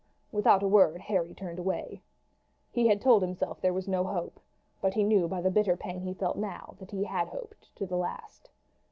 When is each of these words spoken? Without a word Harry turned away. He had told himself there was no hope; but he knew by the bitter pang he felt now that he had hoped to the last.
Without 0.31 0.63
a 0.63 0.67
word 0.67 0.99
Harry 1.01 1.31
turned 1.35 1.59
away. 1.59 2.01
He 2.71 2.87
had 2.87 2.99
told 2.99 3.21
himself 3.21 3.61
there 3.61 3.71
was 3.71 3.87
no 3.87 4.03
hope; 4.03 4.39
but 4.81 4.95
he 4.95 5.03
knew 5.03 5.27
by 5.27 5.41
the 5.41 5.51
bitter 5.51 5.77
pang 5.77 6.01
he 6.01 6.15
felt 6.15 6.37
now 6.39 6.73
that 6.79 6.89
he 6.89 7.03
had 7.03 7.27
hoped 7.27 7.75
to 7.75 7.85
the 7.85 7.97
last. 7.97 8.49